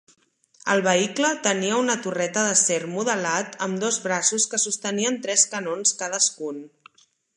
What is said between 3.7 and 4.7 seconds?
dos braços que